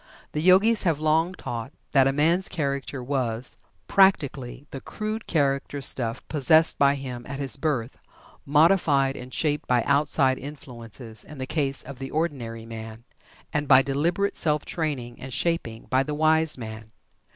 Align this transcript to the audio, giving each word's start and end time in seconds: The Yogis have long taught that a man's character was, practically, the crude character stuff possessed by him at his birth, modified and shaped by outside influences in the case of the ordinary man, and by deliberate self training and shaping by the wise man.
The 0.31 0.41
Yogis 0.41 0.81
have 0.81 0.99
long 0.99 1.35
taught 1.35 1.71
that 1.91 2.07
a 2.07 2.11
man's 2.11 2.47
character 2.49 3.03
was, 3.03 3.55
practically, 3.87 4.65
the 4.71 4.81
crude 4.81 5.27
character 5.27 5.79
stuff 5.79 6.27
possessed 6.27 6.79
by 6.79 6.95
him 6.95 7.23
at 7.27 7.37
his 7.37 7.55
birth, 7.55 7.99
modified 8.43 9.15
and 9.15 9.31
shaped 9.31 9.67
by 9.67 9.83
outside 9.83 10.39
influences 10.39 11.23
in 11.23 11.37
the 11.37 11.45
case 11.45 11.83
of 11.83 11.99
the 11.99 12.09
ordinary 12.09 12.65
man, 12.65 13.03
and 13.53 13.67
by 13.67 13.83
deliberate 13.83 14.35
self 14.35 14.65
training 14.65 15.21
and 15.21 15.35
shaping 15.35 15.83
by 15.83 16.01
the 16.01 16.15
wise 16.15 16.57
man. 16.57 16.89